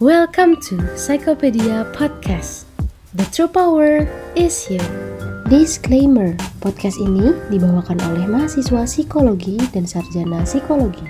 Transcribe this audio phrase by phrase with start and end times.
[0.00, 2.64] Welcome to Psychopedia Podcast.
[3.12, 4.80] The true power is you.
[5.52, 11.04] Disclaimer, podcast ini dibawakan oleh mahasiswa psikologi dan sarjana psikologi.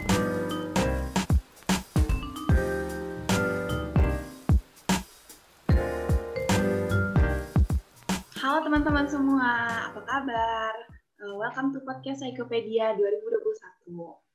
[8.43, 10.75] Halo teman-teman semua, apa kabar?
[11.23, 14.30] Uh, welcome to podcast Psychopedia 2021.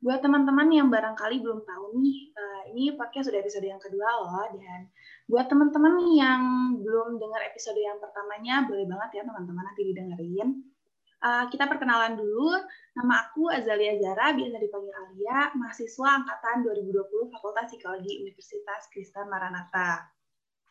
[0.00, 4.48] Buat teman-teman yang barangkali belum tahu nih, uh, ini podcast sudah episode yang kedua loh.
[4.56, 4.88] Dan
[5.28, 6.40] buat teman-teman yang
[6.80, 10.48] belum dengar episode yang pertamanya, boleh banget ya teman-teman nanti didengerin.
[11.20, 12.48] Uh, kita perkenalan dulu.
[12.96, 20.08] Nama aku Azalia Zara, biasa dipanggil Alia, mahasiswa angkatan 2020 Fakultas Psikologi Universitas Kristen Maranatha.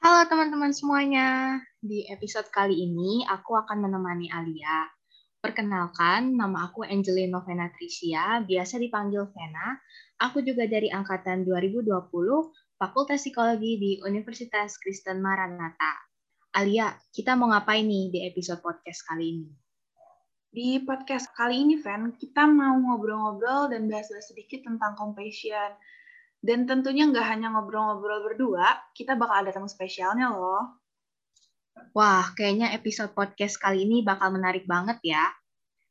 [0.02, 1.62] Halo teman-teman semuanya.
[1.77, 4.90] Di episode kali ini aku akan menemani Alia
[5.39, 9.71] Perkenalkan, nama aku Angelina Novena Tricia, biasa dipanggil Vena.
[10.20, 12.12] Aku juga dari angkatan 2020,
[12.75, 15.95] Fakultas Psikologi di Universitas Kristen Maranatha.
[16.59, 19.48] Alia, kita mau ngapain nih di episode podcast kali ini?
[20.51, 25.71] Di podcast kali ini, Ven, kita mau ngobrol-ngobrol dan bahas-bahas sedikit tentang compassion.
[26.43, 30.79] Dan tentunya nggak hanya ngobrol-ngobrol berdua, kita bakal ada tamu spesialnya loh.
[31.96, 35.26] Wah, kayaknya episode podcast kali ini bakal menarik banget ya.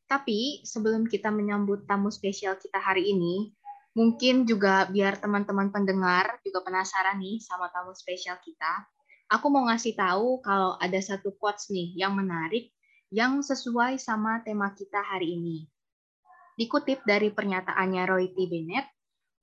[0.09, 3.53] Tapi sebelum kita menyambut tamu spesial kita hari ini,
[3.93, 8.89] mungkin juga biar teman-teman pendengar juga penasaran nih sama tamu spesial kita.
[9.29, 12.73] Aku mau ngasih tahu kalau ada satu quotes nih yang menarik
[13.13, 15.69] yang sesuai sama tema kita hari ini.
[16.57, 18.49] Dikutip dari pernyataannya Roy T.
[18.49, 18.89] Bennett,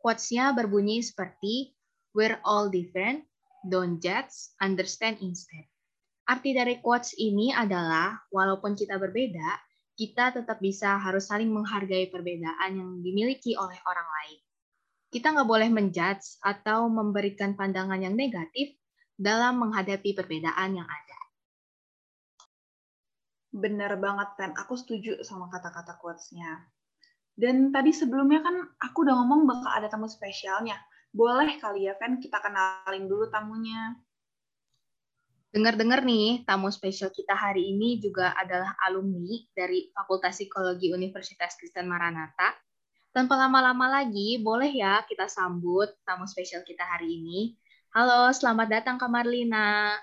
[0.02, 1.74] quotes-nya berbunyi seperti
[2.16, 3.28] We're all different,
[3.68, 5.68] don't judge, understand instead.
[6.26, 9.62] Arti dari quotes ini adalah, walaupun kita berbeda,
[9.94, 14.40] kita tetap bisa harus saling menghargai perbedaan yang dimiliki oleh orang lain.
[15.06, 18.74] Kita nggak boleh menjudge atau memberikan pandangan yang negatif
[19.14, 21.20] dalam menghadapi perbedaan yang ada.
[23.54, 24.52] Bener banget, Pen.
[24.58, 26.68] Aku setuju sama kata-kata quotes-nya.
[27.32, 30.76] Dan tadi sebelumnya kan aku udah ngomong bakal ada tamu spesialnya.
[31.14, 33.96] Boleh kali ya, Pen, kita kenalin dulu tamunya.
[35.56, 41.88] Dengar-dengar nih, tamu spesial kita hari ini juga adalah alumni dari Fakultas Psikologi Universitas Kristen
[41.88, 42.52] Maranatha.
[43.08, 47.56] Tanpa lama-lama lagi, boleh ya kita sambut tamu spesial kita hari ini.
[47.96, 49.96] Halo, selamat datang Kak Marlina.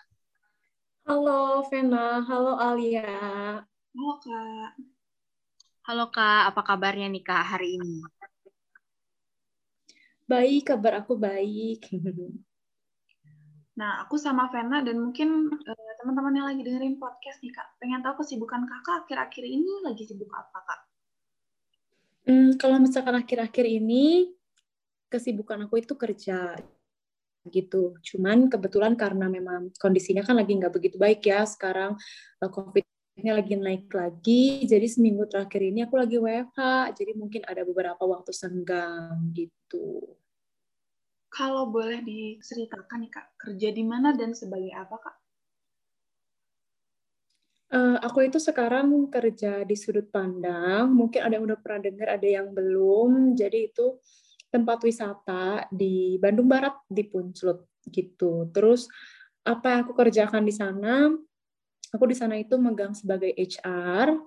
[1.06, 3.14] Halo Vena, halo Alia.
[3.94, 4.72] Halo Kak.
[5.86, 8.02] Halo Kak, apa kabarnya nih Kak hari ini?
[10.26, 11.94] Baik, kabar aku baik.
[13.74, 18.06] Nah, aku sama Vena dan mungkin uh, teman-teman yang lagi dengerin podcast nih, Kak, pengen
[18.06, 20.82] tahu kesibukan Kakak akhir-akhir ini lagi sibuk apa, Kak?
[22.30, 24.30] Hmm, kalau misalkan akhir-akhir ini,
[25.10, 26.54] kesibukan aku itu kerja
[27.50, 27.98] gitu.
[28.00, 31.98] Cuman kebetulan karena memang kondisinya kan lagi nggak begitu baik ya sekarang
[32.40, 34.64] uh, COVID-nya lagi naik lagi.
[34.64, 36.94] Jadi seminggu terakhir ini aku lagi WFH.
[36.96, 40.14] Jadi mungkin ada beberapa waktu senggang gitu.
[41.34, 45.16] Kalau boleh diceritakan nih Kak, kerja di mana dan sebagai apa Kak?
[47.74, 50.94] Uh, aku itu sekarang kerja di sudut pandang.
[50.94, 53.34] Mungkin ada yang udah pernah dengar, ada yang belum.
[53.34, 53.98] Jadi itu
[54.54, 58.54] tempat wisata di Bandung Barat di Punclut gitu.
[58.54, 58.86] Terus
[59.42, 61.10] apa yang aku kerjakan di sana?
[61.98, 64.22] Aku di sana itu megang sebagai HR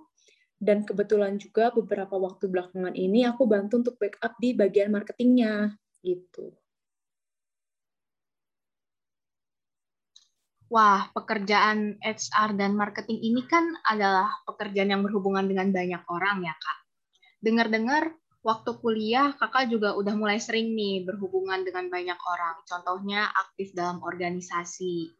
[0.59, 5.71] dan kebetulan juga beberapa waktu belakangan ini aku bantu untuk backup di bagian marketingnya
[6.03, 6.51] gitu.
[10.67, 16.55] Wah, pekerjaan HR dan marketing ini kan adalah pekerjaan yang berhubungan dengan banyak orang ya,
[16.59, 16.79] Kak.
[17.39, 18.11] Dengar-dengar
[18.43, 22.67] waktu kuliah Kakak juga udah mulai sering nih berhubungan dengan banyak orang.
[22.67, 25.15] Contohnya aktif dalam organisasi.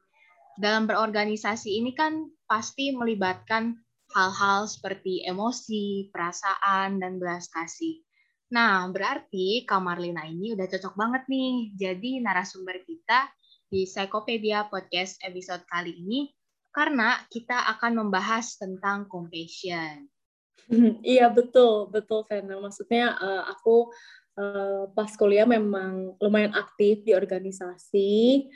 [0.59, 3.79] Dalam berorganisasi ini kan pasti melibatkan
[4.19, 8.03] hal-hal seperti emosi, perasaan, dan belas kasih.
[8.51, 13.31] Nah, berarti Kak Marlina ini udah cocok banget nih jadi narasumber kita
[13.67, 16.31] di Psychopedia Podcast episode kali ini
[16.71, 20.07] karena kita akan membahas tentang compassion.
[21.03, 22.59] Iya betul, betul Vena.
[22.59, 23.91] Maksudnya uh, aku
[24.39, 28.47] uh, pas kuliah memang lumayan aktif di organisasi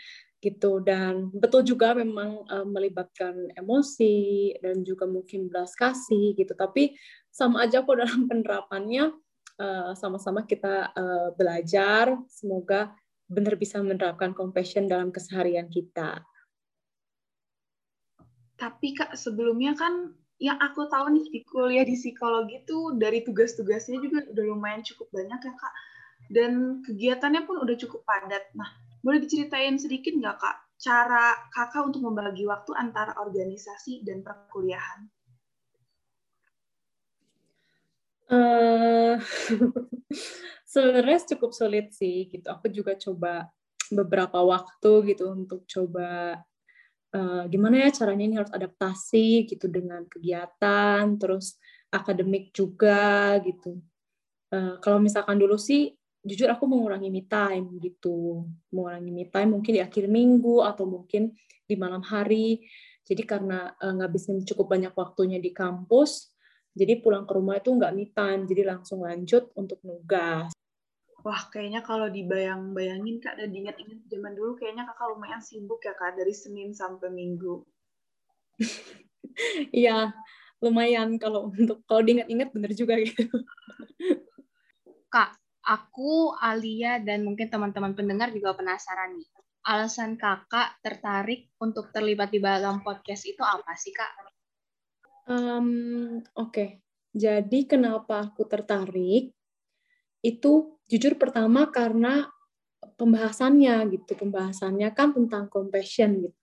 [0.41, 6.55] gitu dan betul juga memang uh, melibatkan emosi dan juga mungkin belas kasih gitu.
[6.55, 6.95] Tapi
[7.31, 9.15] sama aja kok dalam penerapannya
[9.93, 10.89] sama-sama kita
[11.37, 12.17] belajar.
[12.33, 12.97] Semoga
[13.31, 16.21] benar bisa menerapkan compassion dalam keseharian kita.
[18.59, 20.13] Tapi Kak, sebelumnya kan
[20.43, 25.09] yang aku tahu nih di kuliah di psikologi tuh dari tugas-tugasnya juga udah lumayan cukup
[25.15, 25.75] banyak ya Kak.
[26.29, 28.53] Dan kegiatannya pun udah cukup padat.
[28.53, 28.69] Nah,
[29.01, 35.09] Boleh diceritain sedikit nggak kak cara kakak untuk membagi waktu antara organisasi dan perkuliahan?
[38.31, 39.19] Uh,
[40.71, 42.47] sebenarnya cukup sulit sih gitu.
[42.47, 43.51] Aku juga coba
[43.91, 46.39] beberapa waktu gitu untuk coba
[47.11, 51.59] uh, gimana ya caranya ini harus adaptasi gitu dengan kegiatan, terus
[51.91, 53.83] akademik juga gitu.
[54.55, 59.73] Uh, kalau misalkan dulu sih jujur aku mengurangi me time gitu mengurangi me time mungkin
[59.73, 61.33] di akhir minggu atau mungkin
[61.65, 62.61] di malam hari
[63.09, 66.29] jadi karena uh, ngabisin cukup banyak waktunya di kampus
[66.75, 70.51] jadi pulang ke rumah itu nggak time jadi langsung lanjut untuk nugas
[71.21, 76.17] Wah, kayaknya kalau dibayang-bayangin Kak dan diingat-ingat zaman dulu kayaknya Kakak lumayan sibuk ya Kak
[76.17, 77.61] dari Senin sampai Minggu.
[79.71, 80.11] Iya,
[80.61, 83.25] lumayan kalau untuk kalau diingat-ingat bener juga gitu.
[85.15, 89.29] Kak, aku, Alia, dan mungkin teman-teman pendengar juga penasaran nih.
[89.65, 94.40] Alasan kakak tertarik untuk terlibat di dalam podcast itu apa sih, Kak?
[95.31, 96.69] Um, Oke, okay.
[97.15, 99.31] jadi kenapa aku tertarik?
[100.21, 102.29] itu jujur pertama karena
[102.97, 106.43] pembahasannya gitu pembahasannya kan tentang compassion gitu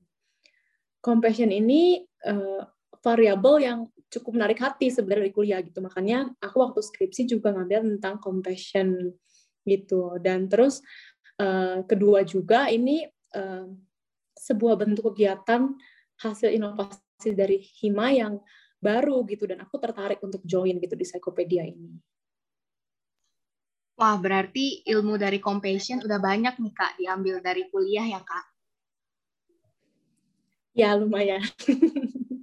[1.01, 2.65] compassion ini uh,
[3.01, 3.79] variabel yang
[4.09, 9.13] cukup menarik hati sebenarnya di kuliah gitu makanya aku waktu skripsi juga ngambil tentang compassion
[9.67, 10.81] gitu dan terus
[11.37, 13.05] uh, kedua juga ini
[13.37, 13.67] uh,
[14.37, 15.69] sebuah bentuk kegiatan
[16.17, 18.41] hasil inovasi dari Hima yang
[18.77, 21.97] baru gitu dan aku tertarik untuk join gitu di Psikopedia ini.
[23.97, 28.45] Wah, berarti ilmu dari compassion udah banyak nih Kak diambil dari kuliah ya Kak?
[30.77, 31.41] Ya, lumayan.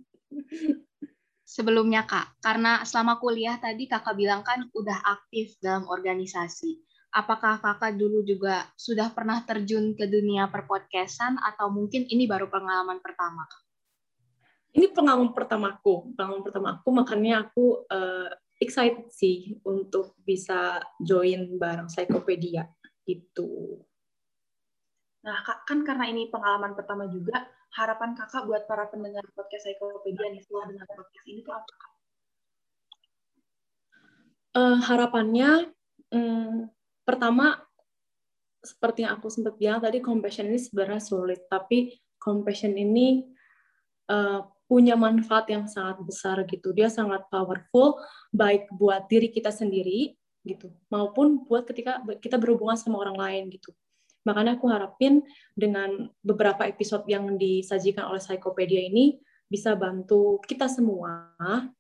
[1.55, 6.83] Sebelumnya Kak, karena selama kuliah tadi Kakak bilang kan udah aktif dalam organisasi.
[7.15, 12.99] Apakah Kakak dulu juga sudah pernah terjun ke dunia perpodcastan atau mungkin ini baru pengalaman
[12.99, 13.64] pertama Kak?
[14.75, 21.87] Ini pengalaman pertamaku, pengalaman pertama aku makanya aku uh, excited sih untuk bisa join bareng
[21.87, 22.67] Psikopedia
[23.07, 23.79] gitu.
[25.25, 30.43] Nah, kan karena ini pengalaman pertama juga, harapan kakak buat para pendengar podcast Psikopedia nih
[30.43, 31.75] setelah dengar podcast ini tuh apa?
[34.55, 35.51] Uh, harapannya,
[36.15, 36.71] um,
[37.03, 37.59] pertama
[38.63, 43.29] seperti yang aku sempat bilang tadi, compassion ini sebenarnya sulit, tapi compassion ini
[44.09, 44.41] uh,
[44.75, 46.75] punya manfaat yang sangat besar gitu.
[46.75, 48.03] Dia sangat powerful
[48.35, 53.71] baik buat diri kita sendiri gitu maupun buat ketika kita berhubungan sama orang lain gitu.
[54.27, 55.23] Makanya aku harapin
[55.55, 61.31] dengan beberapa episode yang disajikan oleh Psikopedia ini bisa bantu kita semua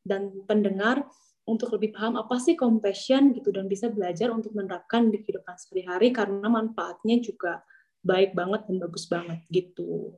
[0.07, 1.03] dan pendengar
[1.51, 6.15] untuk lebih paham apa sih compassion gitu dan bisa belajar untuk menerapkan di kehidupan sehari-hari
[6.15, 7.61] karena manfaatnya juga
[8.07, 10.15] baik banget dan bagus banget gitu.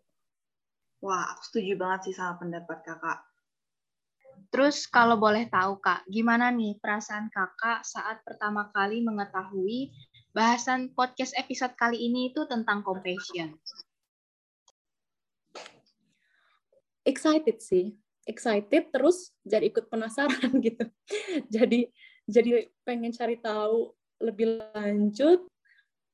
[1.05, 3.21] Wah, aku setuju banget sih sama pendapat kakak.
[4.53, 9.93] Terus kalau boleh tahu kak, gimana nih perasaan kakak saat pertama kali mengetahui
[10.33, 13.57] bahasan podcast episode kali ini itu tentang compassion?
[17.07, 17.95] Excited sih,
[18.27, 20.85] excited terus jadi ikut penasaran gitu.
[21.49, 21.89] jadi
[22.27, 25.47] jadi pengen cari tahu lebih lanjut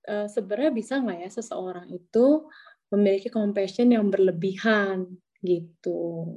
[0.06, 2.46] uh, sebenarnya bisa nggak ya seseorang itu
[2.92, 5.08] memiliki compassion yang berlebihan
[5.40, 6.28] gitu.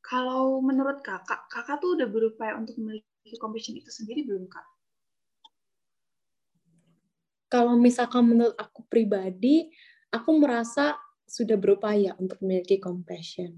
[0.00, 4.64] Kalau menurut kakak, kakak tuh udah berupaya untuk memiliki compassion itu sendiri belum kak?
[7.52, 9.68] Kalau misalkan menurut aku pribadi,
[10.10, 13.52] aku merasa sudah berupaya untuk memiliki compassion.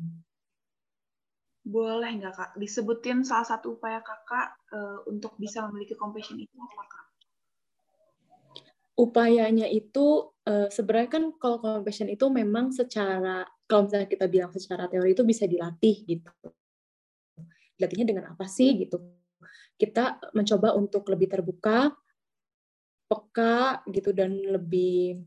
[1.69, 6.85] Boleh nggak kak disebutin salah satu upaya kakak uh, untuk bisa memiliki compassion itu apa
[6.89, 7.09] kak?
[8.99, 14.89] upayanya itu uh, sebenarnya kan kalau compassion itu memang secara kalau misalnya kita bilang secara
[14.89, 16.33] teori itu bisa dilatih gitu.
[17.77, 18.97] Dilatihnya dengan apa sih gitu?
[19.79, 21.93] Kita mencoba untuk lebih terbuka,
[23.07, 25.23] peka gitu dan lebih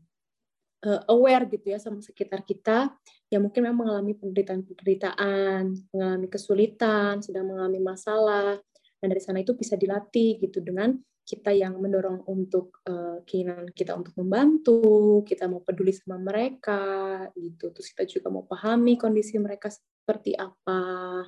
[0.84, 2.92] uh, aware gitu ya sama sekitar kita
[3.32, 5.62] yang mungkin memang mengalami penderitaan-penderitaan,
[5.94, 8.60] mengalami kesulitan, sedang mengalami masalah.
[9.00, 13.94] Dan dari sana itu bisa dilatih gitu dengan kita yang mendorong untuk uh, keinginan kita
[13.94, 17.70] untuk membantu, kita mau peduli sama mereka gitu.
[17.70, 21.22] Terus kita juga mau pahami kondisi mereka seperti apa.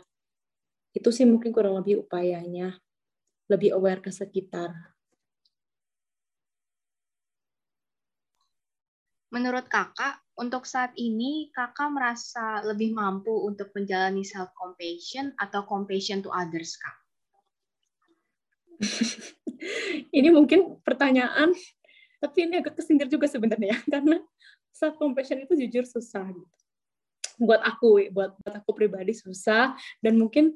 [0.91, 2.75] Itu sih mungkin kurang lebih upayanya.
[3.47, 4.75] Lebih aware ke sekitar.
[9.35, 16.23] Menurut kakak, untuk saat ini kakak merasa lebih mampu untuk menjalani self compassion atau compassion
[16.23, 16.97] to others kak?
[20.14, 21.50] ini mungkin pertanyaan
[22.23, 24.23] tapi ini agak kesindir juga sebenarnya karena
[24.71, 26.56] self compassion itu jujur susah gitu
[27.42, 30.54] buat aku buat buat aku pribadi susah dan mungkin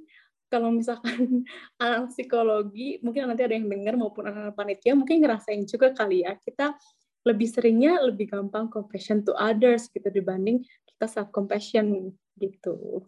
[0.48, 1.42] kalau misalkan
[1.82, 6.38] anak psikologi mungkin nanti ada yang dengar maupun anak panitia mungkin ngerasain juga kali ya
[6.38, 6.78] kita
[7.26, 13.02] lebih seringnya lebih gampang compassion to others gitu dibanding kita self compassion gitu.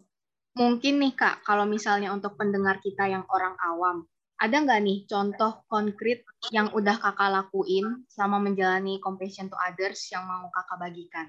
[0.51, 4.03] Mungkin nih kak, kalau misalnya untuk pendengar kita yang orang awam,
[4.41, 10.25] ada nggak nih contoh konkret yang udah kakak lakuin sama menjalani compassion to others yang
[10.25, 11.27] mau kakak bagikan?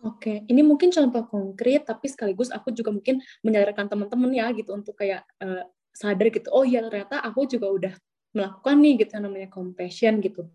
[0.00, 4.96] Oke, ini mungkin contoh konkret, tapi sekaligus aku juga mungkin menyadarkan teman-teman ya gitu untuk
[4.96, 6.48] kayak uh, sadar gitu.
[6.52, 7.94] Oh iya ternyata aku juga udah
[8.32, 10.48] melakukan nih gitu namanya compassion gitu.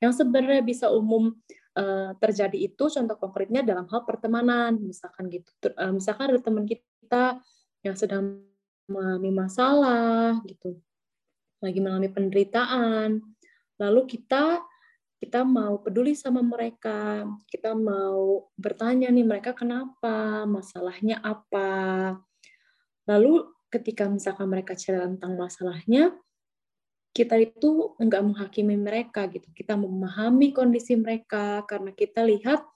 [0.00, 1.32] Yang sebenarnya bisa umum
[1.76, 5.48] uh, terjadi itu contoh konkretnya dalam hal pertemanan, misalkan gitu.
[5.76, 7.40] Uh, misalkan ada teman kita
[7.82, 8.51] yang sedang
[8.92, 10.76] mengalami masalah gitu,
[11.64, 13.24] lagi mengalami penderitaan,
[13.80, 14.60] lalu kita
[15.22, 22.18] kita mau peduli sama mereka, kita mau bertanya nih mereka kenapa, masalahnya apa.
[23.06, 26.10] Lalu ketika misalkan mereka cerita tentang masalahnya,
[27.14, 29.46] kita itu enggak menghakimi mereka gitu.
[29.54, 32.66] Kita memahami kondisi mereka karena kita lihat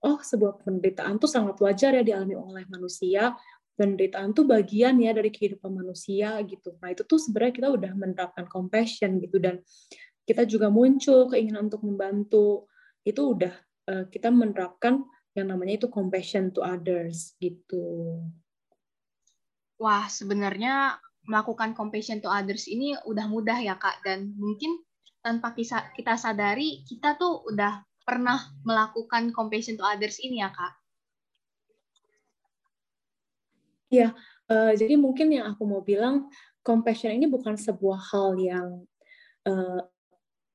[0.00, 3.36] oh sebuah penderitaan tuh sangat wajar ya dialami oleh manusia.
[3.78, 6.76] Penderitaan tuh bagian ya dari kehidupan manusia gitu.
[6.82, 9.62] Nah itu tuh sebenarnya kita udah menerapkan compassion gitu dan
[10.28, 12.70] kita juga muncul keinginan untuk membantu
[13.02, 13.54] itu udah
[13.88, 15.02] uh, kita menerapkan
[15.34, 18.18] yang namanya itu compassion to others gitu.
[19.80, 24.82] Wah, sebenarnya melakukan compassion to others ini udah mudah ya Kak dan mungkin
[25.20, 30.79] tanpa kita, sadari kita tuh udah pernah melakukan compassion to others ini ya Kak.
[33.90, 34.14] Ya,
[34.46, 36.30] uh, jadi mungkin yang aku mau bilang
[36.62, 38.68] compassion ini bukan sebuah hal yang
[39.50, 39.82] uh,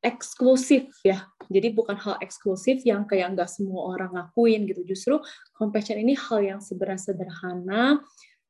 [0.06, 1.26] eksklusif ya.
[1.50, 4.86] Jadi bukan hal eksklusif yang kayak nggak semua orang lakuin gitu.
[4.86, 5.18] Justru
[5.58, 8.00] compassion ini hal yang sebenarnya sederhana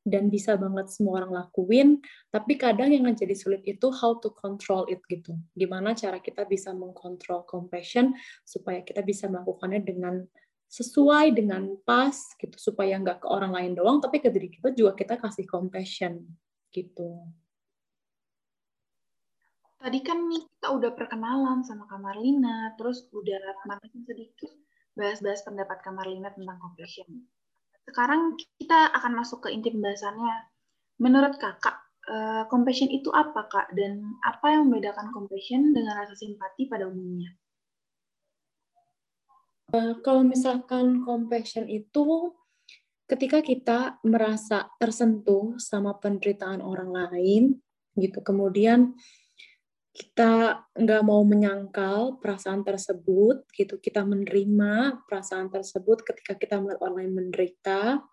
[0.06, 2.04] dan bisa banget semua orang lakuin.
[2.30, 5.34] Tapi kadang yang menjadi sulit itu how to control it gitu.
[5.58, 8.14] Gimana cara kita bisa mengkontrol compassion
[8.46, 10.22] supaya kita bisa melakukannya dengan
[10.70, 14.98] sesuai dengan pas gitu supaya nggak ke orang lain doang tapi ke diri kita juga
[14.98, 16.26] kita kasih compassion
[16.76, 17.24] gitu.
[19.86, 23.38] Tadi kan nih kita udah perkenalan sama Kamarlina, terus udah
[23.70, 24.50] manasin sedikit
[24.98, 27.06] bahas-bahas pendapat Kamarlina tentang compassion.
[27.86, 30.50] Sekarang kita akan masuk ke inti pembahasannya.
[30.98, 31.78] Menurut kakak,
[32.10, 33.78] uh, compassion itu apa kak?
[33.78, 37.30] Dan apa yang membedakan compassion dengan rasa simpati pada umumnya?
[39.74, 42.34] Uh, kalau misalkan compassion itu
[43.10, 47.44] ketika kita merasa tersentuh sama penderitaan orang lain,
[47.98, 48.20] gitu.
[48.22, 48.94] Kemudian
[49.96, 57.00] kita nggak mau menyangkal perasaan tersebut gitu kita menerima perasaan tersebut ketika kita melihat orang
[57.00, 58.04] lain menderita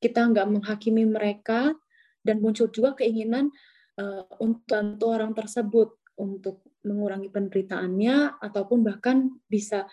[0.00, 1.76] kita nggak menghakimi mereka
[2.24, 3.52] dan muncul juga keinginan
[4.00, 9.84] uh, untuk bantu orang tersebut untuk mengurangi penderitaannya ataupun bahkan bisa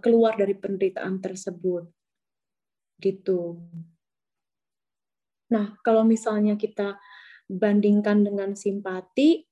[0.00, 1.84] keluar dari penderitaan tersebut
[3.00, 3.60] gitu
[5.52, 6.96] nah kalau misalnya kita
[7.46, 9.44] bandingkan dengan simpati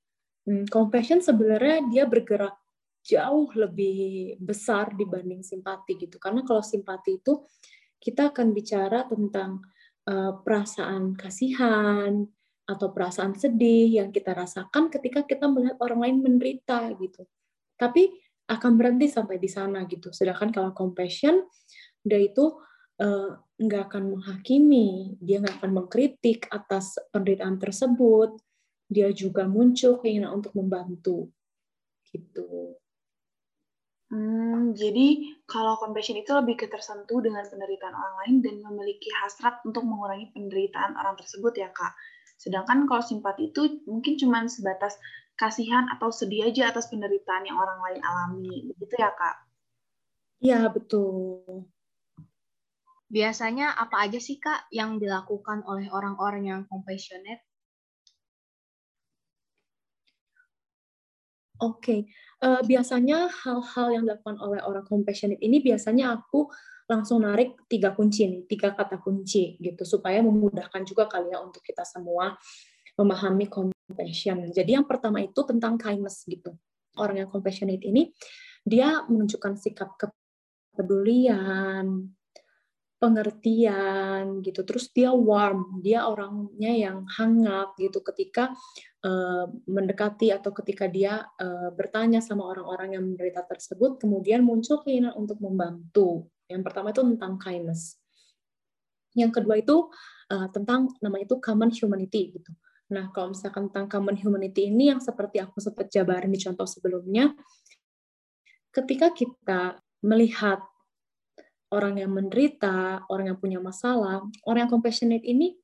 [0.43, 2.59] Hmm, compassion sebenarnya dia bergerak
[3.03, 6.19] jauh lebih besar dibanding simpati gitu.
[6.19, 7.47] Karena kalau simpati itu
[7.99, 9.63] kita akan bicara tentang
[10.07, 12.27] uh, perasaan kasihan
[12.67, 17.23] atau perasaan sedih yang kita rasakan ketika kita melihat orang lain menderita gitu.
[17.79, 18.11] Tapi
[18.49, 20.11] akan berhenti sampai di sana gitu.
[20.11, 21.47] Sedangkan kalau compassion
[22.03, 22.59] dia itu
[22.99, 28.35] uh, nggak akan menghakimi, dia nggak akan mengkritik atas penderitaan tersebut,
[28.91, 31.31] dia juga muncul keinginan untuk membantu
[32.11, 32.77] gitu.
[34.13, 39.57] Hmm, jadi kalau compassion itu lebih ke tersentuh dengan penderitaan orang lain dan memiliki hasrat
[39.65, 41.97] untuk mengurangi penderitaan orang tersebut ya kak.
[42.37, 45.01] Sedangkan kalau simpati itu mungkin cuma sebatas
[45.33, 49.35] kasihan atau sedih aja atas penderitaan yang orang lain alami, begitu ya kak?
[50.43, 51.67] Iya betul.
[53.07, 57.45] Biasanya apa aja sih kak yang dilakukan oleh orang-orang yang compassionate
[61.63, 61.99] Oke, okay.
[62.43, 66.51] uh, eh, biasanya hal-hal yang dilakukan oleh orang compassionate ini biasanya aku
[66.91, 71.63] langsung narik tiga kunci nih, tiga kata kunci gitu supaya memudahkan juga kali ya untuk
[71.63, 72.35] kita semua
[72.99, 73.47] memahami
[73.93, 74.49] compassion.
[74.49, 76.57] Jadi yang pertama itu tentang kindness gitu.
[76.97, 78.09] Orang yang compassionate ini
[78.65, 82.09] dia menunjukkan sikap kepedulian,
[83.03, 84.63] pengertian gitu.
[84.63, 88.55] Terus dia warm, dia orangnya yang hangat gitu ketika
[89.03, 95.11] uh, mendekati atau ketika dia uh, bertanya sama orang-orang yang menderita tersebut, kemudian muncul keinginan
[95.19, 96.31] untuk membantu.
[96.47, 97.99] Yang pertama itu tentang kindness.
[99.13, 99.91] Yang kedua itu
[100.31, 102.55] uh, tentang nama itu common humanity gitu.
[102.93, 107.33] Nah, kalau misalkan tentang common humanity ini yang seperti aku sempat jabarin di contoh sebelumnya,
[108.69, 110.61] ketika kita melihat
[111.73, 115.57] orang yang menderita, orang yang punya masalah, orang yang compassionate ini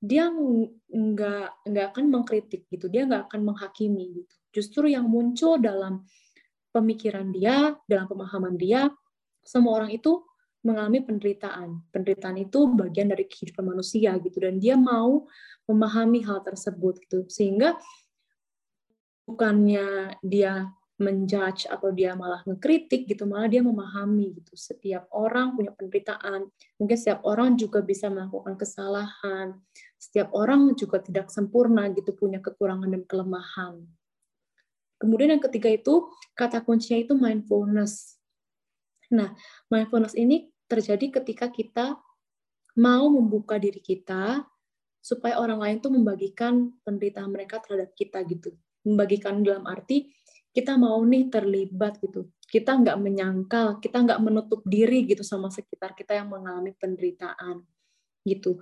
[0.00, 4.34] dia nggak nggak akan mengkritik gitu dia nggak akan menghakimi gitu.
[4.48, 6.08] Justru yang muncul dalam
[6.72, 8.88] pemikiran dia dalam pemahaman dia
[9.44, 10.24] semua orang itu
[10.60, 11.80] mengalami penderitaan.
[11.88, 15.24] Penderitaan itu bagian dari kehidupan manusia gitu dan dia mau
[15.64, 17.24] memahami hal tersebut gitu.
[17.28, 17.80] Sehingga
[19.24, 20.68] bukannya dia
[21.00, 24.52] menjudge atau dia malah ngekritik gitu malah dia memahami gitu.
[24.52, 26.52] Setiap orang punya penderitaan.
[26.76, 29.56] Mungkin setiap orang juga bisa melakukan kesalahan.
[29.96, 33.80] Setiap orang juga tidak sempurna gitu punya kekurangan dan kelemahan.
[35.00, 38.19] Kemudian yang ketiga itu kata kuncinya itu mindfulness
[39.10, 39.34] nah
[39.68, 41.98] mindfulness ini terjadi ketika kita
[42.78, 44.46] mau membuka diri kita
[45.02, 48.54] supaya orang lain tuh membagikan penderitaan mereka terhadap kita gitu
[48.86, 50.08] membagikan dalam arti
[50.50, 52.26] kita mau nih terlibat gitu.
[52.50, 57.62] Kita nggak menyangkal, kita nggak menutup diri gitu sama sekitar kita yang mengalami penderitaan
[58.26, 58.58] gitu.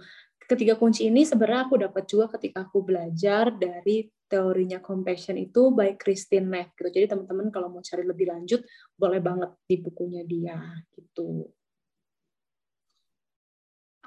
[0.49, 6.01] Ketiga kunci ini sebenarnya aku dapat juga ketika aku belajar dari teorinya compassion itu by
[6.01, 6.89] Christine Neff gitu.
[6.89, 8.65] Jadi teman-teman kalau mau cari lebih lanjut
[8.97, 10.57] boleh banget di bukunya dia
[10.97, 11.53] gitu.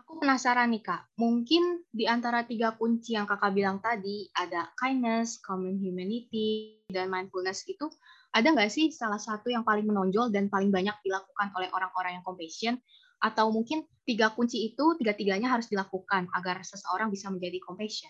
[0.02, 5.38] Aku penasaran nih Kak, mungkin di antara tiga kunci yang Kakak bilang tadi, ada kindness,
[5.46, 7.86] common humanity, dan mindfulness itu,
[8.34, 12.26] ada nggak sih salah satu yang paling menonjol dan paling banyak dilakukan oleh orang-orang yang
[12.26, 12.76] compassion?
[13.22, 18.10] Atau mungkin tiga kunci itu, tiga-tiganya harus dilakukan agar seseorang bisa menjadi compassion?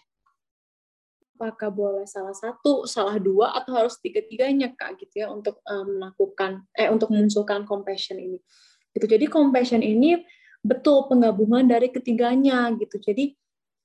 [1.35, 6.63] Apakah boleh salah satu, salah dua, atau harus tiga-tiganya Kak gitu ya untuk um, melakukan,
[6.77, 8.39] eh untuk memunculkan compassion ini?
[8.95, 9.05] Gitu.
[9.09, 10.21] Jadi compassion ini
[10.61, 13.01] betul penggabungan dari ketiganya gitu.
[13.01, 13.33] Jadi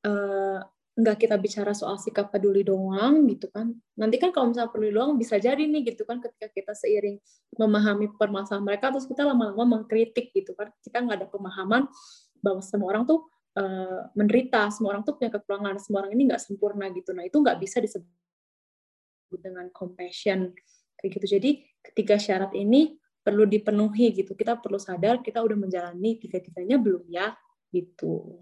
[0.04, 0.60] uh,
[0.96, 3.68] nggak kita bicara soal sikap peduli doang gitu kan.
[4.00, 7.20] Nanti kan kalau misalnya peduli doang bisa jadi nih gitu kan ketika kita seiring
[7.61, 10.72] memahami permasalahan mereka terus kita lama-lama mengkritik gitu kan.
[10.80, 11.85] Kita nggak ada pemahaman
[12.40, 13.28] bahwa semua orang tuh
[13.61, 17.12] uh, menderita, semua orang tuh punya kekurangan, semua orang ini nggak sempurna gitu.
[17.12, 18.09] Nah itu nggak bisa disebut
[19.37, 20.56] dengan compassion
[20.96, 21.26] kayak gitu.
[21.37, 21.50] Jadi
[21.92, 24.32] ketiga syarat ini perlu dipenuhi gitu.
[24.32, 27.37] Kita perlu sadar kita udah menjalani tiga-tiganya belum ya
[27.68, 28.40] gitu.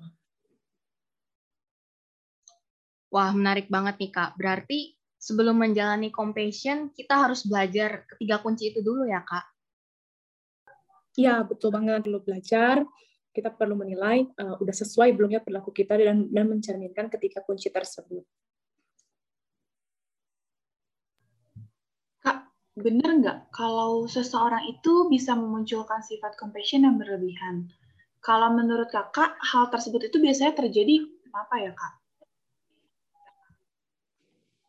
[3.15, 4.35] Wah, menarik banget nih Kak.
[4.35, 9.47] Berarti sebelum menjalani compassion, kita harus belajar ketiga kunci itu dulu ya Kak?
[11.15, 12.11] Ya, betul banget.
[12.11, 12.83] Dulu belajar,
[13.31, 17.71] kita perlu menilai uh, udah sesuai belum ya perilaku kita dan, dan mencerminkan ketika kunci
[17.71, 18.27] tersebut.
[22.75, 27.71] benar nggak kalau seseorang itu bisa memunculkan sifat compassion yang berlebihan?
[28.19, 32.04] Kalau menurut kakak, hal tersebut itu biasanya terjadi kenapa ya kak?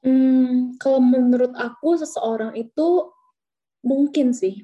[0.06, 3.10] Hmm, kalau menurut aku seseorang itu
[3.82, 4.62] mungkin sih,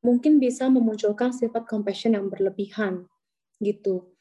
[0.00, 3.04] mungkin bisa memunculkan sifat compassion yang berlebihan
[3.60, 4.16] gitu.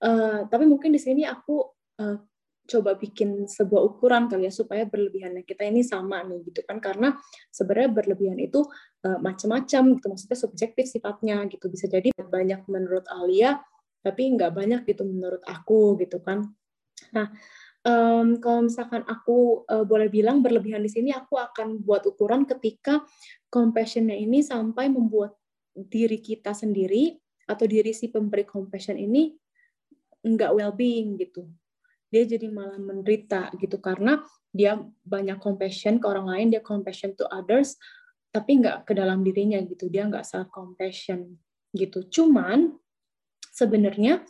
[0.00, 1.68] Uh, tapi mungkin di sini aku
[2.00, 2.16] uh,
[2.64, 6.80] coba bikin sebuah ukuran kali ya supaya berlebihannya kita ini sama nih gitu kan.
[6.80, 7.12] Karena
[7.52, 8.64] sebenarnya berlebihan itu
[9.04, 10.06] uh, macam-macam gitu.
[10.08, 11.68] Maksudnya subjektif sifatnya gitu.
[11.68, 13.60] Bisa jadi banyak menurut Alia
[14.04, 16.44] tapi nggak banyak gitu menurut aku gitu kan.
[17.12, 17.32] Nah
[17.84, 23.04] um, kalau misalkan aku uh, boleh bilang berlebihan di sini aku akan buat ukuran ketika
[23.52, 25.36] compassionnya ini sampai membuat
[25.72, 29.36] diri kita sendiri atau diri si pemberi compassion ini
[30.24, 31.44] nggak well-being gitu
[32.14, 34.22] dia jadi malah menderita gitu karena
[34.54, 37.74] dia banyak compassion ke orang lain, dia compassion to others,
[38.30, 41.34] tapi nggak ke dalam dirinya gitu, dia nggak self compassion
[41.74, 42.06] gitu.
[42.06, 42.70] Cuman
[43.50, 44.22] sebenarnya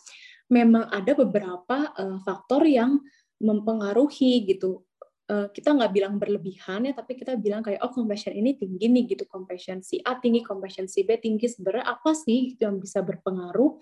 [0.48, 3.04] memang ada beberapa uh, faktor yang
[3.40, 4.84] mempengaruhi gitu.
[5.24, 9.16] Uh, kita nggak bilang berlebihan ya, tapi kita bilang kayak oh compassion ini tinggi nih
[9.16, 11.48] gitu, compassion si A tinggi, compassion si B tinggi.
[11.48, 13.80] Sebenarnya apa sih gitu yang bisa berpengaruh?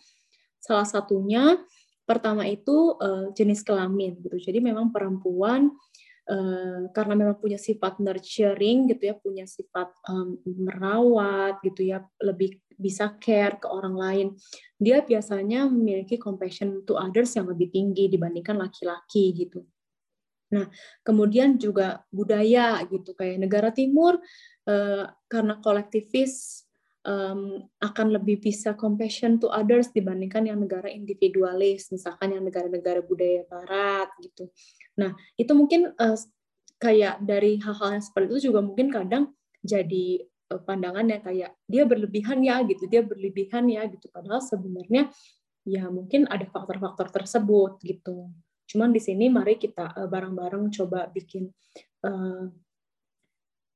[0.63, 1.59] Salah satunya
[2.03, 4.37] Pertama itu uh, jenis kelamin gitu.
[4.37, 5.71] Jadi memang perempuan
[6.27, 12.59] uh, karena memang punya sifat nurturing gitu ya, punya sifat um, merawat gitu ya, lebih
[12.79, 14.27] bisa care ke orang lain.
[14.77, 19.63] Dia biasanya memiliki compassion to others yang lebih tinggi dibandingkan laki-laki gitu.
[20.53, 20.69] Nah,
[21.01, 24.21] kemudian juga budaya gitu kayak negara timur
[24.69, 26.69] uh, karena kolektivis
[27.09, 33.49] um, akan lebih bisa compassion to others dibandingkan yang negara individualis, misalkan yang negara-negara budaya
[33.49, 34.53] barat gitu.
[35.01, 36.19] Nah, itu mungkin uh,
[36.77, 39.25] kayak dari hal-hal yang seperti itu juga mungkin kadang
[39.63, 40.27] jadi
[40.61, 44.13] pandangan yang kayak dia berlebihan ya gitu, dia berlebihan ya gitu.
[44.13, 45.09] Padahal sebenarnya
[45.65, 48.29] ya mungkin ada faktor-faktor tersebut gitu.
[48.69, 51.49] Cuman di sini mari kita uh, bareng-bareng coba bikin
[52.05, 52.49] uh,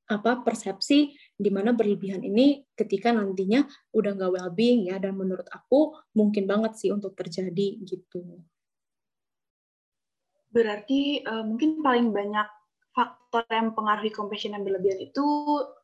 [0.07, 5.99] apa persepsi di mana berlebihan ini ketika nantinya udah nggak well-being ya dan menurut aku
[6.15, 8.23] mungkin banget sih untuk terjadi gitu.
[10.47, 12.47] Berarti uh, mungkin paling banyak
[12.97, 15.25] faktor yang mempengaruhi compassion yang berlebihan itu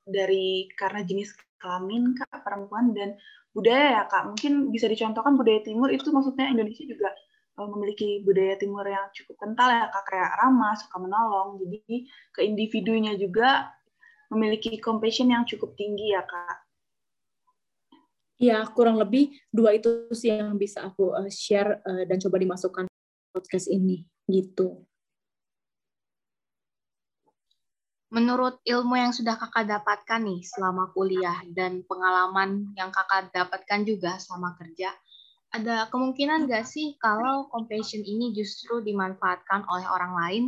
[0.02, 3.14] dari karena jenis kelamin kak perempuan dan
[3.54, 4.34] budaya ya kak.
[4.34, 7.14] Mungkin bisa dicontohkan budaya timur itu maksudnya Indonesia juga
[7.62, 11.62] uh, memiliki budaya timur yang cukup kental ya kak kayak ramah, suka menolong.
[11.62, 13.70] Jadi ke individunya juga
[14.34, 16.66] memiliki compassion yang cukup tinggi ya kak.
[18.42, 22.90] Ya kurang lebih dua itu sih yang bisa aku uh, share uh, dan coba dimasukkan
[23.30, 24.82] podcast ini gitu.
[28.14, 34.22] Menurut ilmu yang sudah kakak dapatkan nih selama kuliah dan pengalaman yang kakak dapatkan juga
[34.22, 34.94] selama kerja,
[35.50, 40.44] ada kemungkinan nggak sih kalau compassion ini justru dimanfaatkan oleh orang lain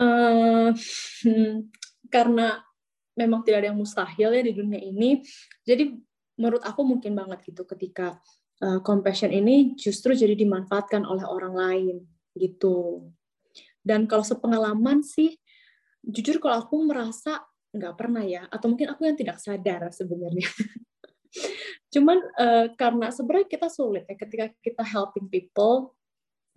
[0.00, 0.72] Uh,
[2.08, 2.64] karena
[3.12, 5.20] memang tidak ada yang mustahil ya di dunia ini.
[5.60, 5.92] Jadi
[6.40, 8.16] menurut aku mungkin banget gitu ketika
[8.64, 11.96] uh, compassion ini justru jadi dimanfaatkan oleh orang lain
[12.32, 13.04] gitu.
[13.80, 15.36] Dan kalau sepengalaman sih,
[16.04, 17.40] jujur kalau aku merasa
[17.70, 20.46] nggak pernah ya, atau mungkin aku yang tidak sadar sebenarnya.
[21.94, 25.94] Cuman uh, karena sebenarnya kita sulit ya ketika kita helping people,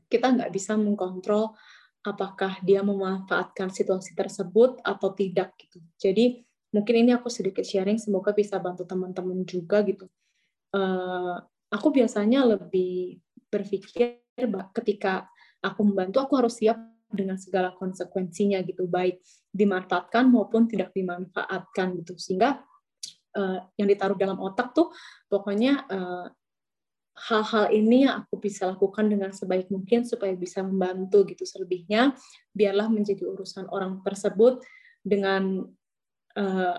[0.10, 1.58] kita nggak bisa mengkontrol
[2.04, 5.80] apakah dia memanfaatkan situasi tersebut atau tidak gitu.
[5.96, 6.44] Jadi
[6.76, 10.06] mungkin ini aku sedikit sharing, semoga bisa bantu teman-teman juga gitu.
[10.74, 11.40] Uh,
[11.72, 14.20] aku biasanya lebih berpikir
[14.76, 15.30] ketika
[15.64, 19.22] aku membantu, aku harus siap dengan segala konsekuensinya gitu, baik
[19.54, 22.66] dimanfaatkan maupun tidak dimanfaatkan gitu, sehingga
[23.38, 24.90] uh, yang ditaruh dalam otak tuh
[25.30, 26.26] pokoknya uh,
[27.14, 32.18] hal-hal ini yang aku bisa lakukan dengan sebaik mungkin supaya bisa membantu gitu selebihnya.
[32.50, 34.66] Biarlah menjadi urusan orang tersebut
[35.06, 35.62] dengan
[36.34, 36.78] uh,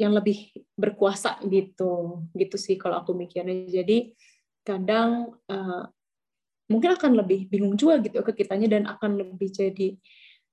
[0.00, 2.24] yang lebih berkuasa gitu.
[2.32, 3.68] Gitu sih kalau aku mikirnya.
[3.68, 4.16] Jadi
[4.64, 5.84] kadang uh,
[6.70, 9.98] mungkin akan lebih bingung juga gitu ke kitanya dan akan lebih jadi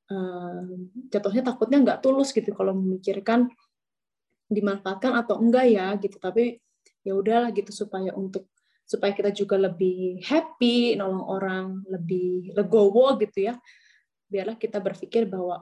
[0.09, 0.65] uh,
[1.13, 3.47] jatuhnya takutnya nggak tulus gitu kalau memikirkan
[4.49, 6.57] dimanfaatkan atau enggak ya gitu tapi
[7.05, 8.49] ya udahlah gitu supaya untuk
[8.87, 13.53] supaya kita juga lebih happy, nolong orang lebih legowo gitu ya.
[14.31, 15.59] Biarlah kita berpikir bahwa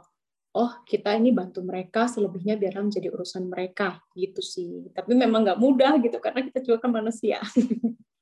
[0.55, 4.93] oh kita ini bantu mereka, selebihnya biarlah menjadi urusan mereka gitu sih.
[4.93, 7.41] Tapi memang nggak mudah gitu karena kita juga kan manusia.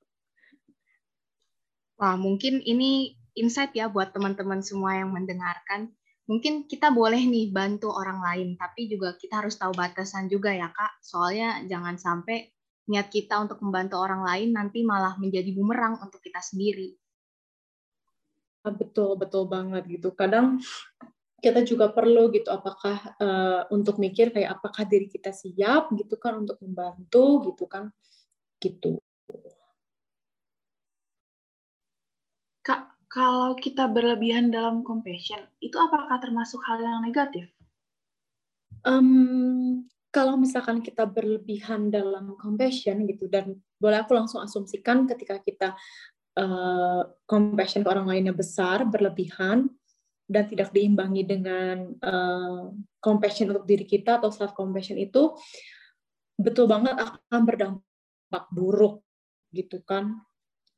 [2.03, 5.87] Wah mungkin ini insight ya buat teman-teman semua yang mendengarkan.
[6.27, 10.67] Mungkin kita boleh nih bantu orang lain, tapi juga kita harus tahu batasan juga ya
[10.67, 10.99] kak.
[10.99, 12.51] Soalnya jangan sampai
[12.91, 16.91] niat kita untuk membantu orang lain nanti malah menjadi bumerang untuk kita sendiri.
[18.67, 20.11] Betul, betul banget gitu.
[20.11, 20.59] Kadang
[21.39, 26.43] kita juga perlu gitu apakah uh, untuk mikir kayak apakah diri kita siap gitu kan
[26.43, 27.95] untuk membantu gitu kan
[28.59, 28.99] gitu.
[32.63, 37.51] Kak, kalau kita berlebihan dalam compassion, itu apakah termasuk hal yang negatif?
[38.87, 45.75] Um, kalau misalkan kita berlebihan dalam compassion gitu dan boleh aku langsung asumsikan ketika kita
[46.39, 49.67] uh, compassion ke orang lainnya besar berlebihan
[50.29, 52.71] dan tidak diimbangi dengan uh,
[53.03, 55.35] compassion untuk diri kita atau self compassion itu
[56.39, 59.03] betul banget akan berdampak buruk
[59.51, 60.17] gitu kan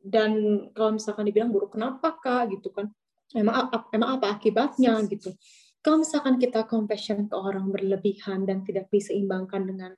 [0.05, 0.31] dan
[0.77, 2.53] kalau misalkan dibilang buruk kenapa kak?
[2.53, 2.93] Gitu kan.
[3.33, 5.33] Emang emang apa akibatnya gitu.
[5.81, 9.91] Kalau misalkan kita compassion ke orang berlebihan dan tidak diseimbangkan dengan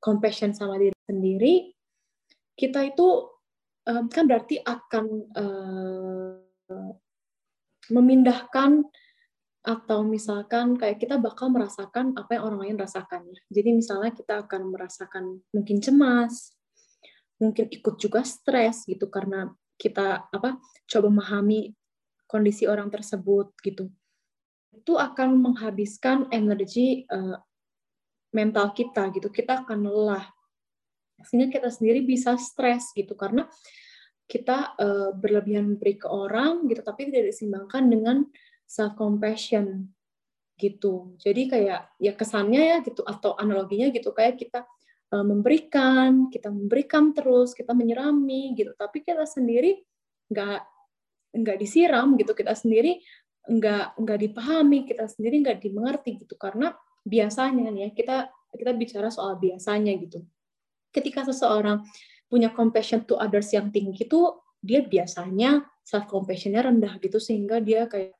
[0.00, 1.72] compassion sama diri sendiri,
[2.56, 3.36] kita itu
[3.88, 6.36] um, kan berarti akan uh,
[7.92, 8.84] memindahkan
[9.66, 13.26] atau misalkan kayak kita bakal merasakan apa yang orang lain rasakan.
[13.50, 16.55] Jadi misalnya kita akan merasakan mungkin cemas,
[17.36, 20.56] mungkin ikut juga stres gitu karena kita apa
[20.88, 21.76] coba memahami
[22.24, 23.92] kondisi orang tersebut gitu
[24.76, 27.40] itu akan menghabiskan energi uh,
[28.36, 29.32] mental kita gitu.
[29.32, 30.26] Kita akan lelah.
[31.24, 33.48] Sehingga kita sendiri bisa stres gitu karena
[34.28, 38.16] kita uh, berlebihan memberi ke orang gitu tapi tidak diseimbangkan dengan
[38.68, 39.88] self compassion
[40.60, 41.16] gitu.
[41.18, 44.68] Jadi kayak ya kesannya ya gitu atau analoginya gitu kayak kita
[45.12, 48.72] uh, memberikan, kita memberikan terus, kita menyirami gitu.
[48.74, 49.82] Tapi kita sendiri
[50.30, 50.60] nggak
[51.36, 52.98] nggak disiram gitu, kita sendiri
[53.46, 56.74] nggak nggak dipahami, kita sendiri nggak dimengerti gitu karena
[57.06, 58.16] biasanya nih ya kita
[58.56, 60.24] kita bicara soal biasanya gitu.
[60.90, 61.84] Ketika seseorang
[62.26, 64.20] punya compassion to others yang tinggi itu
[64.58, 68.18] dia biasanya self compassionnya rendah gitu sehingga dia kayak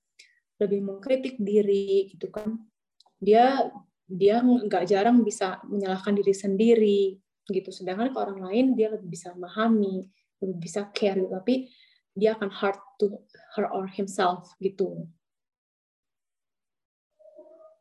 [0.62, 2.56] lebih mengkritik diri gitu kan
[3.18, 3.66] dia
[4.06, 7.02] dia nggak jarang bisa menyalahkan diri sendiri
[7.50, 7.70] gitu.
[7.74, 10.06] Sedangkan ke orang lain dia lebih bisa memahami
[10.42, 11.70] lebih bisa care tapi
[12.16, 13.10] dia akan hard to
[13.58, 15.10] her or himself gitu.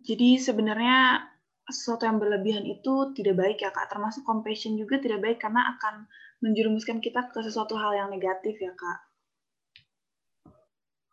[0.05, 1.29] Jadi sebenarnya
[1.65, 3.89] sesuatu yang berlebihan itu tidak baik ya kak.
[3.89, 6.05] Termasuk compassion juga tidak baik karena akan
[6.45, 9.04] menjerumuskan kita ke sesuatu hal yang negatif ya kak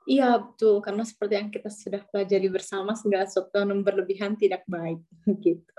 [0.03, 4.99] Iya betul karena seperti yang kita sudah pelajari bersama segala sesuatu yang berlebihan tidak baik
[5.47, 5.75] gitu.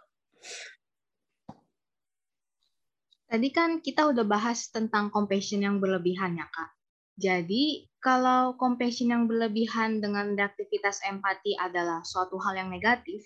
[3.28, 6.70] Tadi kan kita udah bahas tentang compassion yang berlebihan ya kak.
[7.18, 13.26] Jadi kalau compassion yang berlebihan dengan aktivitas empati adalah suatu hal yang negatif,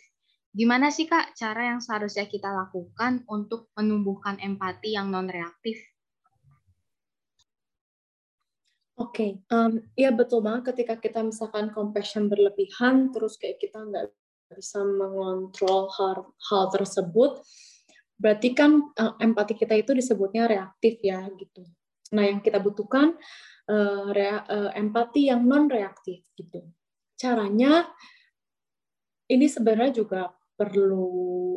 [0.56, 5.76] gimana sih kak cara yang seharusnya kita lakukan untuk menumbuhkan empati yang non reaktif?
[8.98, 9.32] Oke, okay.
[9.54, 14.10] um, ya betul banget ketika kita misalkan compassion berlebihan, terus kayak kita nggak
[14.58, 17.38] bisa mengontrol hal, hal tersebut,
[18.18, 21.62] berarti kan uh, empati kita itu disebutnya reaktif ya gitu.
[22.18, 23.14] Nah yang kita butuhkan
[23.70, 26.66] uh, rea, uh, empati yang non reaktif gitu.
[27.14, 27.86] Caranya
[29.30, 31.54] ini sebenarnya juga perlu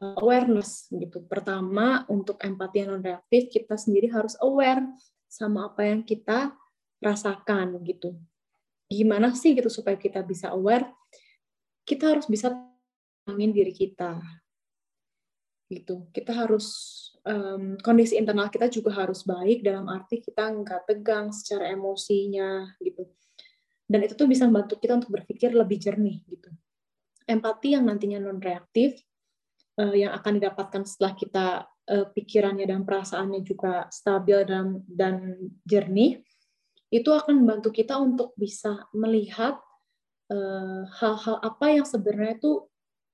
[0.00, 1.28] awareness gitu.
[1.28, 4.80] Pertama untuk empati yang non reaktif kita sendiri harus aware
[5.28, 6.56] sama apa yang kita
[7.00, 8.14] rasakan gitu.
[8.86, 10.86] Gimana sih gitu supaya kita bisa aware?
[11.82, 12.52] Kita harus bisa
[13.24, 14.20] tenangin diri kita.
[15.70, 16.06] Gitu.
[16.12, 16.66] Kita harus
[17.24, 23.08] um, kondisi internal kita juga harus baik dalam arti kita nggak tegang secara emosinya gitu.
[23.90, 26.50] Dan itu tuh bisa membantu kita untuk berpikir lebih jernih gitu.
[27.26, 28.98] Empati yang nantinya non reaktif
[29.78, 35.14] uh, eh, yang akan didapatkan setelah kita uh, pikirannya dan perasaannya juga stabil dan dan
[35.66, 36.22] jernih
[36.90, 39.62] itu akan membantu kita untuk bisa melihat
[40.26, 42.66] eh, hal-hal uh, apa yang sebenarnya itu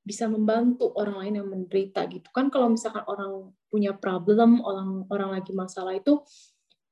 [0.07, 2.31] bisa membantu orang lain yang menderita gitu.
[2.33, 6.23] Kan kalau misalkan orang punya problem orang orang lagi masalah itu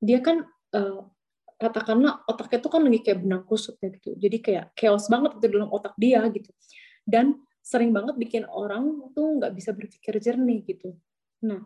[0.03, 0.45] dia kan
[0.75, 1.09] uh,
[1.57, 4.13] katakanlah otaknya itu kan lagi kayak benang kusut ya gitu.
[4.19, 6.51] Jadi kayak chaos banget itu dalam otak dia gitu.
[7.07, 10.99] Dan sering banget bikin orang tuh nggak bisa berpikir jernih gitu.
[11.47, 11.65] Nah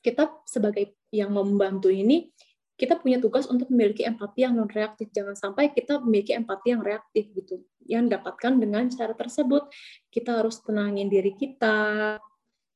[0.00, 2.30] kita sebagai yang membantu ini
[2.76, 6.84] kita punya tugas untuk memiliki empati yang non reaktif jangan sampai kita memiliki empati yang
[6.84, 9.72] reaktif gitu yang dapatkan dengan cara tersebut.
[10.12, 12.20] Kita harus tenangin diri kita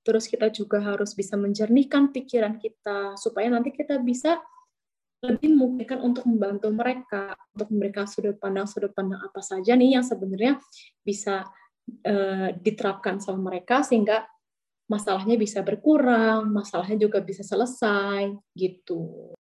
[0.00, 4.40] terus kita juga harus bisa menjernihkan pikiran kita supaya nanti kita bisa
[5.20, 10.04] lebih memungkinkan untuk membantu mereka untuk memberikan sudut pandang sudut pandang apa saja nih yang
[10.04, 10.56] sebenarnya
[11.04, 11.44] bisa
[12.08, 14.24] uh, diterapkan sama mereka sehingga
[14.88, 19.36] masalahnya bisa berkurang masalahnya juga bisa selesai gitu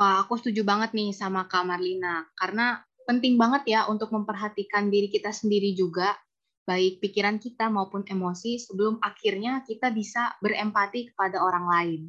[0.00, 5.12] Wah, aku setuju banget nih sama Kak Marlina, karena penting banget ya untuk memperhatikan diri
[5.12, 6.16] kita sendiri juga,
[6.64, 12.00] baik pikiran kita maupun emosi, sebelum akhirnya kita bisa berempati kepada orang lain.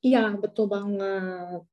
[0.00, 1.68] Iya, betul banget.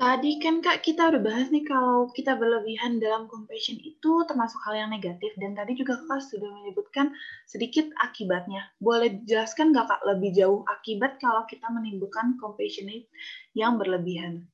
[0.00, 4.72] Tadi kan Kak kita udah bahas nih kalau kita berlebihan dalam compassion itu termasuk hal
[4.72, 7.12] yang negatif dan tadi juga Kak sudah menyebutkan
[7.44, 8.64] sedikit akibatnya.
[8.80, 13.12] Boleh jelaskan nggak Kak lebih jauh akibat kalau kita menimbulkan compassionate
[13.52, 14.48] yang berlebihan?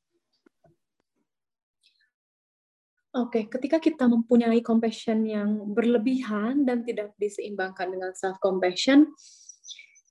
[3.14, 3.42] Oke, okay.
[3.46, 9.14] ketika kita mempunyai compassion yang berlebihan dan tidak diseimbangkan dengan self compassion,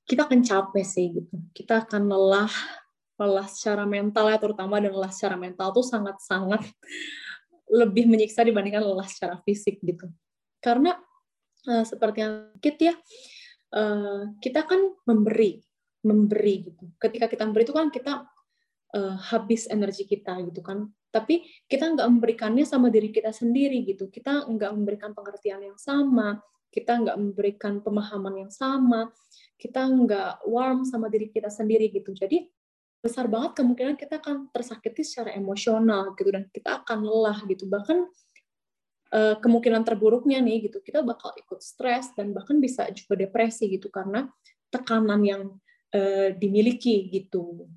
[0.07, 1.35] kita akan capek sih gitu.
[1.51, 2.84] Kita akan lelah
[3.15, 6.61] lelah secara mental ya terutama dan lelah secara mental tuh sangat-sangat
[7.81, 10.11] lebih menyiksa dibandingkan lelah secara fisik gitu.
[10.59, 10.95] Karena
[11.69, 12.95] uh, seperti yang kita ya
[13.75, 15.63] uh, kita kan memberi,
[16.05, 16.85] memberi gitu.
[16.99, 18.27] Ketika kita memberi itu kan kita
[18.95, 20.85] uh, habis energi kita gitu kan.
[21.09, 24.11] Tapi kita nggak memberikannya sama diri kita sendiri gitu.
[24.11, 26.43] Kita nggak memberikan pengertian yang sama,
[26.75, 29.07] kita nggak memberikan pemahaman yang sama,
[29.55, 32.11] kita nggak warm sama diri kita sendiri gitu.
[32.11, 32.51] Jadi
[33.05, 37.69] besar banget kemungkinan kita akan tersakiti secara emosional gitu dan kita akan lelah gitu.
[37.69, 37.97] Bahkan
[39.13, 43.93] uh, kemungkinan terburuknya nih gitu kita bakal ikut stres dan bahkan bisa juga depresi gitu
[43.93, 44.25] karena
[44.73, 45.43] tekanan yang
[45.93, 47.69] uh, dimiliki gitu.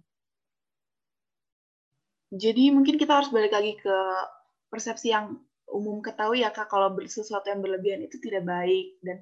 [2.32, 3.96] Jadi mungkin kita harus balik lagi ke
[4.68, 5.36] persepsi yang
[5.68, 9.20] umum ketahui ya kak kalau sesuatu yang berlebihan itu tidak baik dan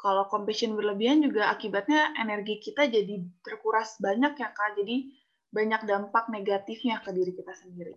[0.00, 4.96] kalau compassion berlebihan juga akibatnya energi kita jadi terkuras banyak ya kak jadi
[5.52, 7.94] banyak dampak negatifnya ke diri kita sendiri.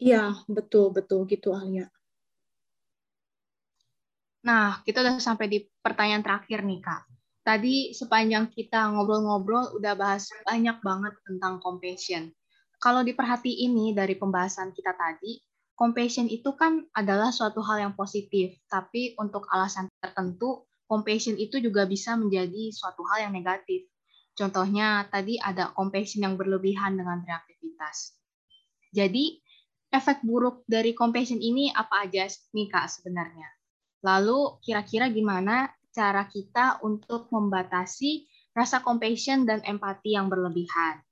[0.00, 1.86] Iya betul betul gitu Alia.
[4.48, 7.04] Nah kita udah sampai di pertanyaan terakhir nih kak.
[7.44, 12.32] Tadi sepanjang kita ngobrol-ngobrol udah bahas banyak banget tentang compassion
[12.84, 15.40] kalau diperhatiin nih dari pembahasan kita tadi,
[15.74, 21.86] compassion itu kan adalah suatu hal yang positif, tapi untuk alasan tertentu, compassion itu juga
[21.86, 23.86] bisa menjadi suatu hal yang negatif.
[24.34, 28.18] Contohnya tadi ada compassion yang berlebihan dengan reaktivitas.
[28.94, 29.38] Jadi,
[29.90, 33.46] efek buruk dari compassion ini apa aja nih Kak sebenarnya?
[34.02, 41.02] Lalu kira-kira gimana cara kita untuk membatasi rasa compassion dan empati yang berlebihan?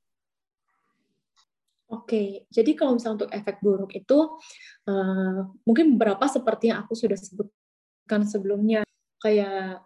[1.92, 4.40] Oke, jadi kalau misalnya untuk efek buruk itu
[4.88, 8.81] uh, mungkin beberapa seperti yang aku sudah sebutkan sebelumnya,
[9.20, 9.85] kayak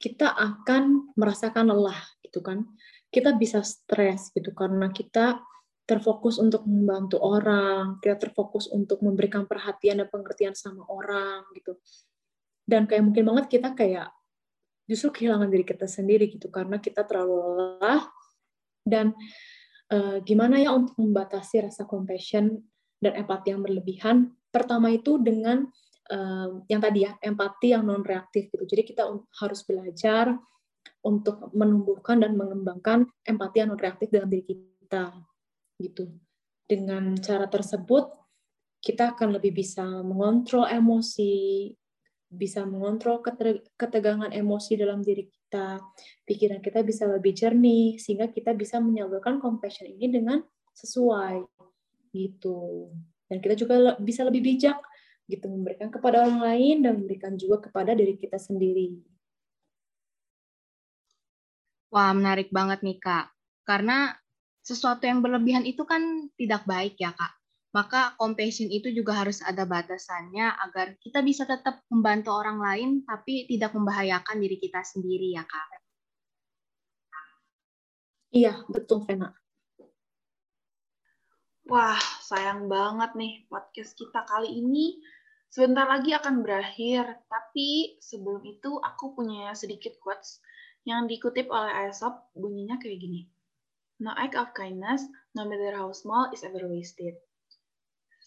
[0.00, 2.64] kita akan merasakan lelah gitu kan,
[3.12, 5.44] kita bisa stres gitu karena kita
[5.84, 11.76] terfokus untuk membantu orang, kita terfokus untuk memberikan perhatian dan pengertian sama orang gitu,
[12.64, 14.08] dan kayak mungkin banget kita kayak
[14.88, 18.08] justru kehilangan diri kita sendiri gitu karena kita terlalu lelah.
[18.88, 19.12] Dan
[19.92, 22.60] uh, gimana ya untuk membatasi rasa compassion
[22.98, 24.32] dan empati yang berlebihan.
[24.48, 25.68] Pertama itu dengan
[26.10, 28.64] uh, yang tadi ya, empati yang non reaktif gitu.
[28.64, 29.06] Jadi kita
[29.40, 30.34] harus belajar
[31.04, 34.44] untuk menumbuhkan dan mengembangkan empati yang non reaktif dalam diri
[34.82, 35.14] kita
[35.78, 36.10] gitu.
[36.68, 38.12] Dengan cara tersebut
[38.78, 41.72] kita akan lebih bisa mengontrol emosi,
[42.28, 43.24] bisa mengontrol
[43.74, 45.80] ketegangan emosi dalam diri kita,
[46.28, 50.44] pikiran kita bisa lebih jernih, sehingga kita bisa menyalurkan compassion ini dengan
[50.76, 51.40] sesuai
[52.12, 52.92] gitu.
[53.24, 54.76] Dan kita juga bisa lebih bijak
[55.24, 59.00] gitu memberikan kepada orang lain dan memberikan juga kepada diri kita sendiri.
[61.88, 63.32] Wah, menarik banget nih, Kak.
[63.64, 64.12] Karena
[64.60, 67.37] sesuatu yang berlebihan itu kan tidak baik ya, Kak
[67.78, 73.46] maka compassion itu juga harus ada batasannya agar kita bisa tetap membantu orang lain tapi
[73.46, 75.66] tidak membahayakan diri kita sendiri ya kak.
[78.34, 79.30] Iya betul Vena.
[81.70, 84.98] Wah sayang banget nih podcast kita kali ini
[85.46, 90.42] sebentar lagi akan berakhir tapi sebelum itu aku punya sedikit quotes
[90.82, 93.30] yang dikutip oleh Aesop bunyinya kayak gini.
[94.02, 95.06] No act of kindness,
[95.38, 97.14] no matter how small, is ever wasted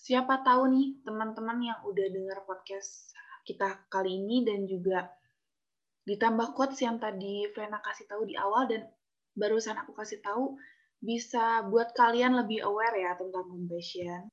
[0.02, 3.14] siapa tahu nih teman-teman yang udah dengar podcast
[3.46, 5.06] kita kali ini dan juga
[6.10, 8.90] ditambah quotes yang tadi Frena kasih tahu di awal dan
[9.38, 10.58] barusan aku kasih tahu
[10.98, 14.26] bisa buat kalian lebih aware ya tentang compassion.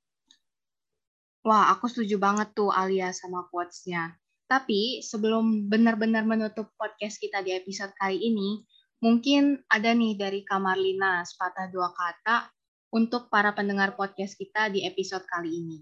[1.44, 4.16] Wah, aku setuju banget tuh Alia sama quotes-nya.
[4.48, 8.64] Tapi sebelum benar-benar menutup podcast kita di episode kali ini,
[9.04, 12.48] mungkin ada nih dari Kamarlina sepatah dua kata
[12.88, 15.78] untuk para pendengar podcast kita di episode kali ini?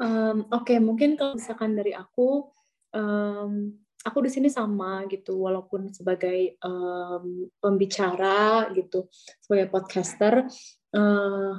[0.00, 2.48] Um, Oke, okay, mungkin kalau misalkan dari aku,
[2.96, 3.52] um,
[4.00, 9.12] aku di sini sama gitu, walaupun sebagai um, pembicara gitu,
[9.44, 10.48] sebagai podcaster,
[10.96, 11.52] uh,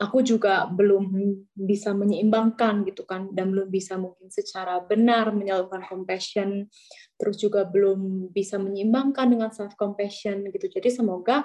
[0.00, 1.12] aku juga belum
[1.52, 6.64] bisa menyeimbangkan gitu kan dan belum bisa mungkin secara benar menyalurkan compassion
[7.20, 10.72] terus juga belum bisa menyeimbangkan dengan self compassion gitu.
[10.72, 11.44] Jadi semoga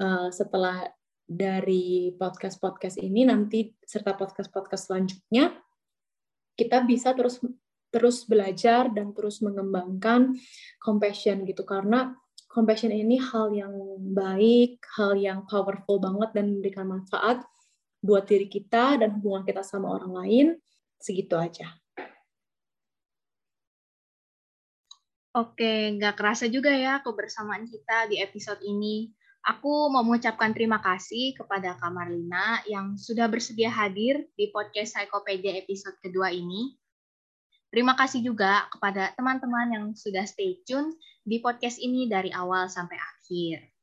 [0.00, 0.88] uh, setelah
[1.28, 5.54] dari podcast podcast ini nanti serta podcast podcast selanjutnya
[6.56, 7.38] kita bisa terus
[7.92, 10.40] terus belajar dan terus mengembangkan
[10.80, 11.68] compassion gitu.
[11.68, 12.16] Karena
[12.48, 13.76] compassion ini hal yang
[14.16, 17.44] baik hal yang powerful banget dan memberikan manfaat
[18.00, 20.46] buat diri kita dan hubungan kita sama orang lain
[21.00, 21.68] segitu aja.
[25.30, 29.14] Oke, nggak kerasa juga ya kebersamaan kita di episode ini.
[29.46, 35.96] Aku mau mengucapkan terima kasih kepada Kamarlina yang sudah bersedia hadir di podcast Psikopedia episode
[36.02, 36.76] kedua ini.
[37.70, 40.92] Terima kasih juga kepada teman-teman yang sudah stay tune
[41.22, 43.79] di podcast ini dari awal sampai akhir.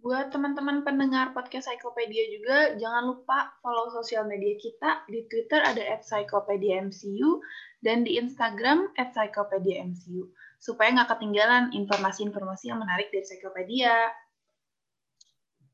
[0.00, 5.04] Buat teman-teman pendengar podcast Psikopedia juga, jangan lupa follow sosial media kita.
[5.04, 7.44] Di Twitter ada at MCU
[7.84, 14.08] dan di Instagram at MCU, supaya nggak ketinggalan informasi-informasi yang menarik dari Psikopedia.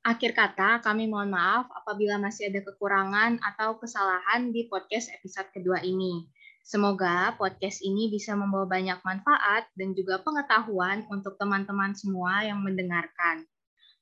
[0.02, 5.86] Akhir kata, kami mohon maaf apabila masih ada kekurangan atau kesalahan di podcast episode kedua
[5.86, 6.26] ini.
[6.66, 13.46] Semoga podcast ini bisa membawa banyak manfaat dan juga pengetahuan untuk teman-teman semua yang mendengarkan.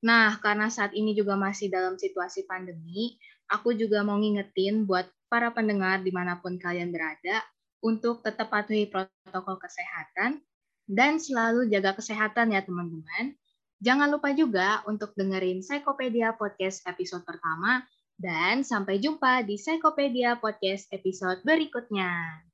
[0.04, 3.16] Nah, karena saat ini juga masih dalam situasi pandemi,
[3.48, 7.40] aku juga mau ngingetin buat para pendengar di mana pun kalian berada
[7.80, 10.44] untuk tetap patuhi protokol kesehatan
[10.84, 13.32] dan selalu jaga kesehatan ya teman-teman.
[13.80, 17.84] Jangan lupa juga untuk dengerin Psikopedia Podcast episode pertama
[18.20, 22.44] dan sampai jumpa di Psikopedia Podcast episode berikutnya.